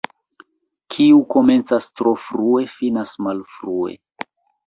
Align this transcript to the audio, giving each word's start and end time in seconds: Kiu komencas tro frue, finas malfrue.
Kiu 0.93 1.19
komencas 1.33 1.89
tro 1.99 2.13
frue, 2.23 2.63
finas 2.79 3.13
malfrue. 3.27 3.93